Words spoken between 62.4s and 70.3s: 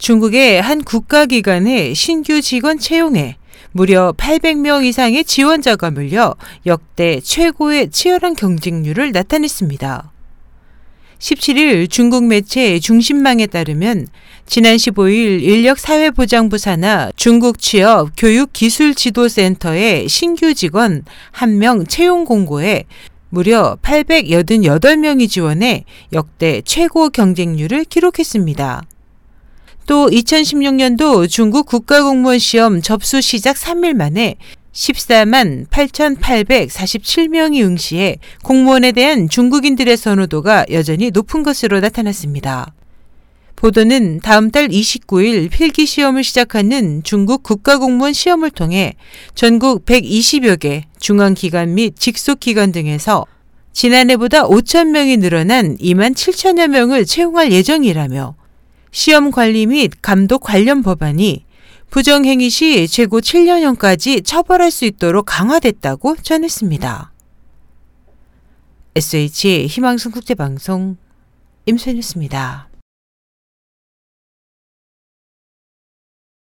시 최고 7년형까지 처벌할 수 있도록 강화됐다고 전했습니다. SH 희망성